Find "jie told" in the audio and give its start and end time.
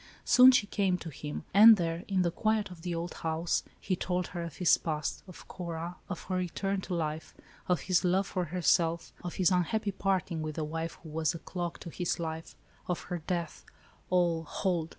3.83-4.27